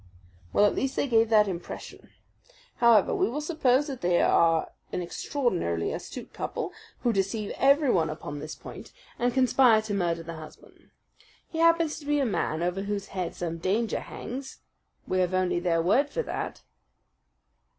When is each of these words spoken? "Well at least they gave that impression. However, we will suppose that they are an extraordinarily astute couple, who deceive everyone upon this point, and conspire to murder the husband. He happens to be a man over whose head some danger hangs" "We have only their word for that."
"Well 0.51 0.65
at 0.65 0.73
least 0.73 0.95
they 0.95 1.07
gave 1.07 1.29
that 1.29 1.47
impression. 1.47 2.09
However, 2.77 3.13
we 3.13 3.29
will 3.29 3.39
suppose 3.39 3.85
that 3.85 4.01
they 4.01 4.19
are 4.19 4.71
an 4.91 5.03
extraordinarily 5.03 5.93
astute 5.93 6.33
couple, 6.33 6.73
who 7.01 7.13
deceive 7.13 7.51
everyone 7.51 8.09
upon 8.09 8.39
this 8.39 8.55
point, 8.55 8.91
and 9.19 9.31
conspire 9.31 9.79
to 9.83 9.93
murder 9.93 10.23
the 10.23 10.33
husband. 10.37 10.89
He 11.51 11.59
happens 11.59 11.99
to 11.99 12.07
be 12.07 12.17
a 12.17 12.25
man 12.25 12.63
over 12.63 12.81
whose 12.81 13.09
head 13.09 13.35
some 13.35 13.59
danger 13.59 13.99
hangs" 13.99 14.61
"We 15.07 15.19
have 15.19 15.35
only 15.35 15.59
their 15.59 15.83
word 15.83 16.09
for 16.09 16.23
that." 16.23 16.63